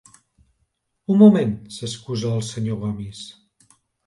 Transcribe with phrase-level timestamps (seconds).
[1.15, 3.23] Un moment —s'excusa el senyor Gomis—.